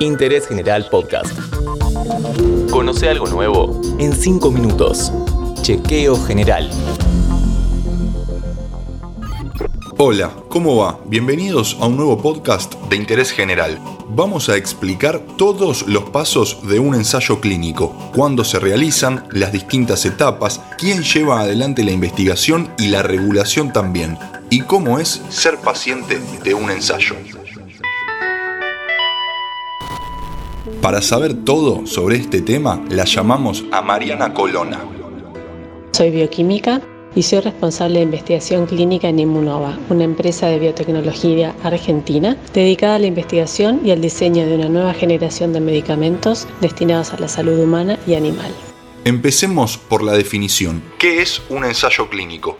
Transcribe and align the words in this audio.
Interés 0.00 0.46
General 0.46 0.86
Podcast. 0.90 1.32
Conoce 2.70 3.08
algo 3.08 3.26
nuevo 3.28 3.80
en 3.98 4.12
5 4.12 4.50
minutos. 4.50 5.10
Chequeo 5.62 6.22
General. 6.22 6.70
Hola, 9.96 10.32
¿cómo 10.50 10.76
va? 10.76 11.00
Bienvenidos 11.06 11.78
a 11.80 11.86
un 11.86 11.96
nuevo 11.96 12.20
podcast 12.20 12.74
de 12.90 12.96
Interés 12.96 13.30
General. 13.30 13.80
Vamos 14.08 14.50
a 14.50 14.56
explicar 14.56 15.18
todos 15.38 15.88
los 15.88 16.10
pasos 16.10 16.68
de 16.68 16.78
un 16.78 16.94
ensayo 16.94 17.40
clínico, 17.40 17.96
cuándo 18.14 18.44
se 18.44 18.58
realizan, 18.58 19.26
las 19.30 19.50
distintas 19.50 20.04
etapas, 20.04 20.60
quién 20.76 21.02
lleva 21.02 21.40
adelante 21.40 21.82
la 21.82 21.92
investigación 21.92 22.70
y 22.76 22.88
la 22.88 23.02
regulación 23.02 23.72
también, 23.72 24.18
y 24.50 24.60
cómo 24.60 24.98
es 24.98 25.22
ser 25.30 25.56
paciente 25.56 26.20
de 26.44 26.52
un 26.52 26.70
ensayo. 26.70 27.16
Para 30.82 31.00
saber 31.00 31.44
todo 31.44 31.86
sobre 31.86 32.16
este 32.16 32.40
tema, 32.40 32.84
la 32.90 33.04
llamamos 33.04 33.64
a 33.72 33.82
Mariana 33.82 34.34
Colona. 34.34 34.80
Soy 35.92 36.10
bioquímica 36.10 36.82
y 37.14 37.22
soy 37.22 37.40
responsable 37.40 38.00
de 38.00 38.04
investigación 38.04 38.66
clínica 38.66 39.08
en 39.08 39.20
Immunova, 39.20 39.78
una 39.88 40.04
empresa 40.04 40.48
de 40.48 40.58
biotecnología 40.58 41.54
argentina 41.62 42.36
dedicada 42.52 42.96
a 42.96 42.98
la 42.98 43.06
investigación 43.06 43.80
y 43.84 43.92
al 43.92 44.00
diseño 44.00 44.44
de 44.46 44.56
una 44.56 44.68
nueva 44.68 44.92
generación 44.92 45.52
de 45.52 45.60
medicamentos 45.60 46.46
destinados 46.60 47.12
a 47.12 47.18
la 47.18 47.28
salud 47.28 47.58
humana 47.58 47.98
y 48.06 48.14
animal. 48.14 48.52
Empecemos 49.04 49.78
por 49.78 50.02
la 50.02 50.12
definición. 50.12 50.82
¿Qué 50.98 51.22
es 51.22 51.40
un 51.48 51.64
ensayo 51.64 52.08
clínico? 52.08 52.56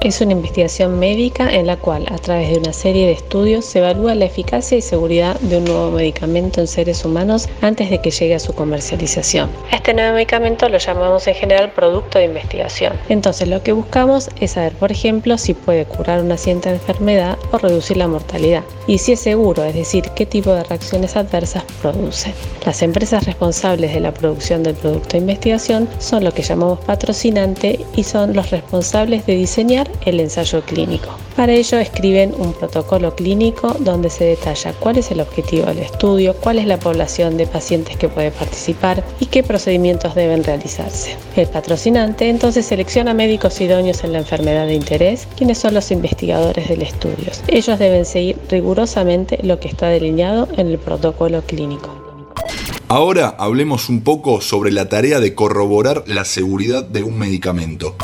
Es 0.00 0.20
una 0.20 0.30
investigación 0.30 1.00
médica 1.00 1.52
en 1.52 1.66
la 1.66 1.76
cual, 1.76 2.06
a 2.08 2.18
través 2.18 2.50
de 2.50 2.58
una 2.58 2.72
serie 2.72 3.06
de 3.06 3.12
estudios, 3.12 3.64
se 3.64 3.80
evalúa 3.80 4.14
la 4.14 4.26
eficacia 4.26 4.78
y 4.78 4.80
seguridad 4.80 5.38
de 5.40 5.56
un 5.56 5.64
nuevo 5.64 5.90
medicamento 5.90 6.60
en 6.60 6.68
seres 6.68 7.04
humanos 7.04 7.48
antes 7.62 7.90
de 7.90 8.00
que 8.00 8.12
llegue 8.12 8.36
a 8.36 8.38
su 8.38 8.52
comercialización. 8.52 9.50
Este 9.72 9.92
nuevo 9.94 10.14
medicamento 10.14 10.68
lo 10.68 10.78
llamamos 10.78 11.26
en 11.26 11.34
general 11.34 11.72
producto 11.72 12.20
de 12.20 12.26
investigación. 12.26 12.92
Entonces, 13.08 13.48
lo 13.48 13.60
que 13.64 13.72
buscamos 13.72 14.30
es 14.38 14.52
saber, 14.52 14.72
por 14.74 14.92
ejemplo, 14.92 15.36
si 15.36 15.52
puede 15.52 15.84
curar 15.84 16.22
una 16.22 16.36
cierta 16.36 16.70
enfermedad 16.70 17.36
o 17.50 17.58
reducir 17.58 17.96
la 17.96 18.06
mortalidad. 18.06 18.62
Y 18.86 18.98
si 18.98 19.12
es 19.12 19.20
seguro, 19.20 19.64
es 19.64 19.74
decir, 19.74 20.04
qué 20.14 20.26
tipo 20.26 20.52
de 20.52 20.62
reacciones 20.62 21.16
adversas 21.16 21.64
produce. 21.82 22.32
Las 22.64 22.82
empresas 22.82 23.26
responsables 23.26 23.92
de 23.92 24.00
la 24.00 24.14
producción 24.14 24.62
del 24.62 24.76
producto 24.76 25.10
de 25.10 25.18
investigación 25.18 25.88
son 25.98 26.22
lo 26.22 26.32
que 26.32 26.42
llamamos 26.42 26.78
patrocinante 26.80 27.80
y 27.96 28.04
son 28.04 28.34
los 28.34 28.50
responsables 28.50 29.26
de 29.26 29.34
diseñar 29.34 29.87
el 30.04 30.20
ensayo 30.20 30.62
clínico. 30.62 31.08
Para 31.36 31.52
ello 31.52 31.78
escriben 31.78 32.34
un 32.36 32.52
protocolo 32.52 33.14
clínico 33.14 33.76
donde 33.78 34.10
se 34.10 34.24
detalla 34.24 34.72
cuál 34.72 34.98
es 34.98 35.10
el 35.10 35.20
objetivo 35.20 35.66
del 35.66 35.78
estudio, 35.78 36.34
cuál 36.34 36.58
es 36.58 36.66
la 36.66 36.78
población 36.78 37.36
de 37.36 37.46
pacientes 37.46 37.96
que 37.96 38.08
puede 38.08 38.30
participar 38.30 39.04
y 39.20 39.26
qué 39.26 39.42
procedimientos 39.42 40.14
deben 40.14 40.42
realizarse. 40.42 41.16
El 41.36 41.46
patrocinante 41.46 42.28
entonces 42.28 42.66
selecciona 42.66 43.14
médicos 43.14 43.60
idóneos 43.60 44.02
en 44.04 44.12
la 44.12 44.18
enfermedad 44.18 44.66
de 44.66 44.74
interés, 44.74 45.28
quienes 45.36 45.58
son 45.58 45.74
los 45.74 45.90
investigadores 45.90 46.68
del 46.68 46.82
estudio. 46.82 47.30
Ellos 47.46 47.78
deben 47.78 48.04
seguir 48.04 48.36
rigurosamente 48.48 49.38
lo 49.42 49.60
que 49.60 49.68
está 49.68 49.88
delineado 49.88 50.48
en 50.56 50.68
el 50.68 50.78
protocolo 50.78 51.42
clínico. 51.42 51.90
Ahora 52.90 53.36
hablemos 53.38 53.90
un 53.90 54.02
poco 54.02 54.40
sobre 54.40 54.72
la 54.72 54.88
tarea 54.88 55.20
de 55.20 55.34
corroborar 55.34 56.04
la 56.06 56.24
seguridad 56.24 56.84
de 56.84 57.02
un 57.02 57.18
medicamento. 57.18 57.96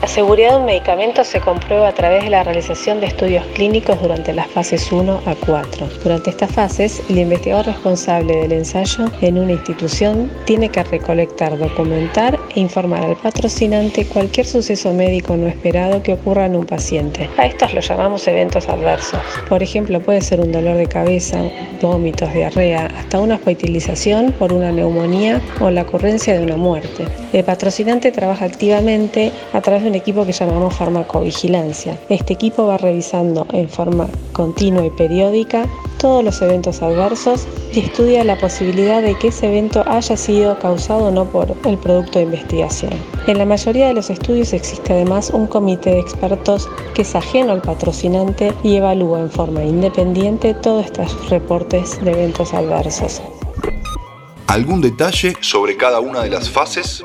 La 0.00 0.08
seguridad 0.08 0.50
de 0.50 0.56
un 0.58 0.66
medicamento 0.66 1.24
se 1.24 1.40
comprueba 1.40 1.88
a 1.88 1.92
través 1.92 2.22
de 2.24 2.30
la 2.30 2.44
realización 2.44 3.00
de 3.00 3.06
estudios 3.06 3.44
clínicos 3.54 4.00
durante 4.00 4.34
las 4.34 4.46
fases 4.48 4.92
1 4.92 5.22
a 5.24 5.34
4. 5.34 5.88
Durante 6.04 6.30
estas 6.30 6.52
fases, 6.52 7.02
el 7.08 7.18
investigador 7.18 7.66
responsable 7.66 8.36
del 8.36 8.52
ensayo 8.52 9.06
en 9.22 9.38
una 9.38 9.52
institución 9.52 10.30
tiene 10.44 10.68
que 10.68 10.82
recolectar, 10.84 11.56
documentar 11.56 12.38
e 12.54 12.60
informar 12.60 13.04
al 13.04 13.16
patrocinante 13.16 14.06
cualquier 14.06 14.46
suceso 14.46 14.92
médico 14.92 15.34
no 15.34 15.46
esperado 15.46 16.02
que 16.02 16.12
ocurra 16.12 16.44
en 16.44 16.56
un 16.56 16.66
paciente. 16.66 17.30
A 17.38 17.46
estos 17.46 17.72
los 17.72 17.88
llamamos 17.88 18.28
eventos 18.28 18.68
adversos. 18.68 19.20
Por 19.48 19.62
ejemplo, 19.62 20.00
puede 20.00 20.20
ser 20.20 20.40
un 20.40 20.52
dolor 20.52 20.76
de 20.76 20.86
cabeza, 20.86 21.40
vómitos, 21.80 22.32
diarrea, 22.34 22.86
hasta 22.98 23.18
una 23.18 23.36
hospitalización 23.36 24.32
por 24.32 24.52
una 24.52 24.70
neumonía 24.72 25.40
o 25.60 25.70
la 25.70 25.82
ocurrencia 25.82 26.34
de 26.38 26.44
una 26.44 26.56
muerte. 26.56 27.06
El 27.32 27.44
patrocinante 27.44 28.12
trabaja 28.12 28.44
activamente 28.44 29.32
a 29.54 29.60
través 29.62 29.85
un 29.86 29.94
equipo 29.94 30.26
que 30.26 30.32
llamamos 30.32 30.74
farmacovigilancia. 30.74 31.98
Este 32.08 32.34
equipo 32.34 32.66
va 32.66 32.78
revisando 32.78 33.46
en 33.52 33.68
forma 33.68 34.08
continua 34.32 34.84
y 34.84 34.90
periódica 34.90 35.68
todos 35.98 36.22
los 36.24 36.42
eventos 36.42 36.82
adversos 36.82 37.46
y 37.72 37.80
estudia 37.80 38.24
la 38.24 38.38
posibilidad 38.38 39.02
de 39.02 39.16
que 39.18 39.28
ese 39.28 39.46
evento 39.46 39.82
haya 39.86 40.16
sido 40.16 40.58
causado 40.58 41.06
o 41.06 41.10
no 41.10 41.24
por 41.24 41.54
el 41.64 41.78
producto 41.78 42.18
de 42.18 42.24
investigación. 42.24 42.92
En 43.26 43.38
la 43.38 43.44
mayoría 43.44 43.88
de 43.88 43.94
los 43.94 44.10
estudios 44.10 44.52
existe 44.52 44.92
además 44.92 45.30
un 45.30 45.46
comité 45.46 45.90
de 45.90 46.00
expertos 46.00 46.68
que 46.94 47.02
es 47.02 47.14
ajeno 47.14 47.52
al 47.52 47.62
patrocinante 47.62 48.52
y 48.62 48.76
evalúa 48.76 49.20
en 49.20 49.30
forma 49.30 49.62
independiente 49.64 50.54
todos 50.54 50.86
estos 50.86 51.30
reportes 51.30 52.02
de 52.04 52.12
eventos 52.12 52.52
adversos. 52.52 53.22
¿Algún 54.46 54.80
detalle 54.80 55.34
sobre 55.40 55.76
cada 55.76 56.00
una 56.00 56.22
de 56.22 56.30
las 56.30 56.48
fases? 56.48 57.02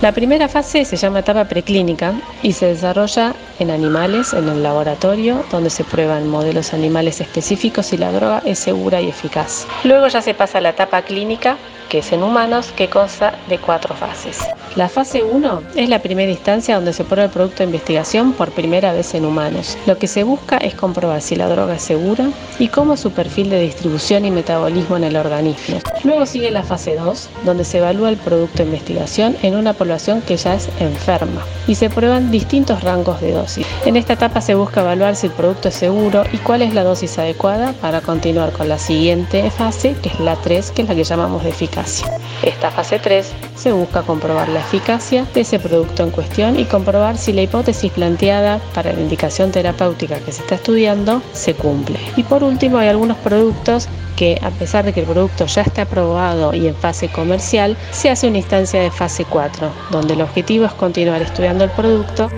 La 0.00 0.12
primera 0.12 0.48
fase 0.48 0.86
se 0.86 0.96
llama 0.96 1.18
etapa 1.20 1.44
preclínica 1.46 2.14
y 2.42 2.52
se 2.52 2.66
desarrolla 2.66 3.34
en 3.60 3.70
animales, 3.70 4.32
en 4.32 4.48
el 4.48 4.62
laboratorio, 4.62 5.44
donde 5.50 5.70
se 5.70 5.84
prueban 5.84 6.28
modelos 6.28 6.74
animales 6.74 7.20
específicos 7.20 7.92
y 7.92 7.98
la 7.98 8.10
droga 8.10 8.42
es 8.44 8.58
segura 8.58 9.00
y 9.00 9.08
eficaz. 9.08 9.66
Luego 9.84 10.08
ya 10.08 10.20
se 10.20 10.34
pasa 10.34 10.58
a 10.58 10.60
la 10.60 10.70
etapa 10.70 11.02
clínica, 11.02 11.56
que 11.88 11.98
es 11.98 12.12
en 12.12 12.22
humanos, 12.22 12.72
que 12.76 12.88
consta 12.88 13.34
de 13.48 13.58
cuatro 13.58 13.94
fases. 13.94 14.38
La 14.76 14.88
fase 14.88 15.24
1 15.24 15.62
es 15.74 15.88
la 15.88 15.98
primera 15.98 16.30
instancia 16.30 16.76
donde 16.76 16.92
se 16.92 17.02
prueba 17.02 17.24
el 17.24 17.30
producto 17.30 17.58
de 17.58 17.64
investigación 17.64 18.32
por 18.32 18.52
primera 18.52 18.92
vez 18.92 19.14
en 19.14 19.24
humanos. 19.24 19.76
Lo 19.86 19.98
que 19.98 20.06
se 20.06 20.22
busca 20.22 20.58
es 20.58 20.74
comprobar 20.74 21.20
si 21.20 21.34
la 21.34 21.48
droga 21.48 21.74
es 21.74 21.82
segura 21.82 22.30
y 22.60 22.68
cómo 22.68 22.94
es 22.94 23.00
su 23.00 23.10
perfil 23.10 23.50
de 23.50 23.60
distribución 23.60 24.24
y 24.24 24.30
metabolismo 24.30 24.96
en 24.96 25.04
el 25.04 25.16
organismo. 25.16 25.80
Luego 26.04 26.24
sigue 26.24 26.52
la 26.52 26.62
fase 26.62 26.94
2, 26.94 27.28
donde 27.44 27.64
se 27.64 27.78
evalúa 27.78 28.10
el 28.10 28.16
producto 28.16 28.58
de 28.58 28.66
investigación 28.66 29.36
en 29.42 29.56
una 29.56 29.72
población 29.72 30.22
que 30.22 30.36
ya 30.36 30.54
es 30.54 30.68
enferma 30.78 31.44
y 31.66 31.74
se 31.74 31.90
prueban 31.90 32.30
distintos 32.30 32.82
rangos 32.84 33.20
de 33.20 33.32
dosis. 33.32 33.49
En 33.84 33.96
esta 33.96 34.12
etapa 34.12 34.40
se 34.40 34.54
busca 34.54 34.82
evaluar 34.82 35.16
si 35.16 35.26
el 35.26 35.32
producto 35.32 35.68
es 35.68 35.74
seguro 35.74 36.24
y 36.32 36.38
cuál 36.38 36.62
es 36.62 36.74
la 36.74 36.84
dosis 36.84 37.18
adecuada 37.18 37.72
para 37.80 38.00
continuar 38.00 38.52
con 38.52 38.68
la 38.68 38.78
siguiente 38.78 39.50
fase, 39.50 39.96
que 40.02 40.10
es 40.10 40.20
la 40.20 40.36
3, 40.36 40.70
que 40.70 40.82
es 40.82 40.88
la 40.88 40.94
que 40.94 41.04
llamamos 41.04 41.42
de 41.42 41.50
eficacia. 41.50 42.06
Esta 42.42 42.70
fase 42.70 42.98
3 42.98 43.32
se 43.56 43.72
busca 43.72 44.02
comprobar 44.02 44.48
la 44.48 44.60
eficacia 44.60 45.26
de 45.34 45.40
ese 45.40 45.58
producto 45.58 46.02
en 46.02 46.10
cuestión 46.10 46.58
y 46.58 46.64
comprobar 46.64 47.18
si 47.18 47.32
la 47.32 47.42
hipótesis 47.42 47.92
planteada 47.92 48.60
para 48.74 48.92
la 48.92 49.00
indicación 49.00 49.50
terapéutica 49.50 50.18
que 50.20 50.32
se 50.32 50.42
está 50.42 50.54
estudiando 50.54 51.22
se 51.32 51.54
cumple. 51.54 51.98
Y 52.16 52.22
por 52.22 52.42
último 52.42 52.78
hay 52.78 52.88
algunos 52.88 53.16
productos 53.18 53.88
que 54.16 54.38
a 54.42 54.50
pesar 54.50 54.84
de 54.84 54.92
que 54.92 55.00
el 55.00 55.06
producto 55.06 55.46
ya 55.46 55.62
está 55.62 55.82
aprobado 55.82 56.52
y 56.52 56.66
en 56.68 56.74
fase 56.74 57.08
comercial, 57.08 57.76
se 57.90 58.10
hace 58.10 58.28
una 58.28 58.36
instancia 58.38 58.80
de 58.80 58.90
fase 58.90 59.24
4, 59.24 59.70
donde 59.90 60.12
el 60.12 60.20
objetivo 60.20 60.66
es 60.66 60.72
continuar 60.72 61.22
estudiando 61.22 61.64
el 61.64 61.70
producto. 61.70 62.28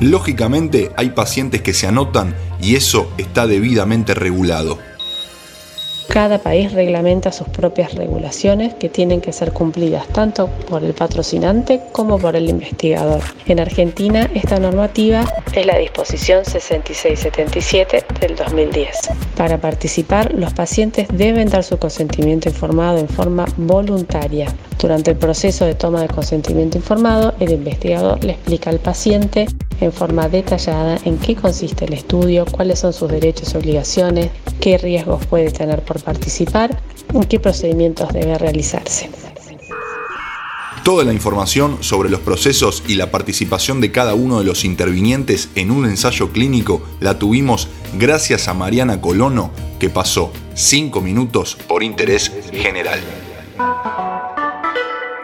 Lógicamente 0.00 0.90
hay 0.96 1.10
pacientes 1.10 1.62
que 1.62 1.72
se 1.72 1.86
anotan 1.86 2.34
y 2.60 2.76
eso 2.76 3.10
está 3.16 3.46
debidamente 3.46 4.12
regulado. 4.12 4.78
Cada 6.08 6.38
país 6.38 6.72
reglamenta 6.72 7.32
sus 7.32 7.48
propias 7.48 7.94
regulaciones 7.94 8.74
que 8.74 8.88
tienen 8.88 9.20
que 9.20 9.32
ser 9.32 9.52
cumplidas 9.52 10.06
tanto 10.08 10.48
por 10.68 10.84
el 10.84 10.94
patrocinante 10.94 11.80
como 11.92 12.18
por 12.18 12.36
el 12.36 12.48
investigador. 12.48 13.20
En 13.46 13.58
Argentina, 13.58 14.30
esta 14.34 14.58
normativa 14.58 15.24
es 15.52 15.66
la 15.66 15.78
disposición 15.78 16.44
6677 16.44 18.04
del 18.20 18.36
2010. 18.36 18.96
Para 19.36 19.58
participar, 19.58 20.32
los 20.32 20.52
pacientes 20.54 21.08
deben 21.12 21.48
dar 21.48 21.64
su 21.64 21.78
consentimiento 21.78 22.48
informado 22.48 22.98
en 22.98 23.08
forma 23.08 23.46
voluntaria. 23.56 24.46
Durante 24.80 25.10
el 25.10 25.16
proceso 25.16 25.64
de 25.64 25.74
toma 25.74 26.02
de 26.02 26.08
consentimiento 26.08 26.78
informado, 26.78 27.34
el 27.40 27.52
investigador 27.52 28.22
le 28.24 28.32
explica 28.32 28.70
al 28.70 28.78
paciente 28.78 29.46
en 29.80 29.92
forma 29.92 30.28
detallada 30.28 30.98
en 31.04 31.18
qué 31.18 31.34
consiste 31.36 31.84
el 31.84 31.92
estudio, 31.92 32.44
cuáles 32.50 32.78
son 32.78 32.92
sus 32.92 33.10
derechos 33.10 33.54
y 33.54 33.56
obligaciones, 33.56 34.30
qué 34.60 34.78
riesgos 34.78 35.24
puede 35.26 35.50
tener 35.50 35.82
por 35.82 36.02
participar, 36.02 36.80
y 37.14 37.26
qué 37.26 37.40
procedimientos 37.40 38.12
debe 38.12 38.36
realizarse. 38.38 39.10
Toda 40.84 41.02
la 41.02 41.12
información 41.12 41.78
sobre 41.80 42.10
los 42.10 42.20
procesos 42.20 42.84
y 42.86 42.94
la 42.94 43.10
participación 43.10 43.80
de 43.80 43.90
cada 43.90 44.14
uno 44.14 44.38
de 44.38 44.44
los 44.44 44.64
intervinientes 44.64 45.48
en 45.56 45.72
un 45.72 45.84
ensayo 45.84 46.30
clínico 46.30 46.80
la 47.00 47.18
tuvimos 47.18 47.66
gracias 47.98 48.46
a 48.46 48.54
Mariana 48.54 49.00
Colono, 49.00 49.50
que 49.80 49.90
pasó 49.90 50.30
5 50.54 51.00
minutos 51.00 51.58
por 51.66 51.82
interés 51.82 52.30
general. 52.52 53.00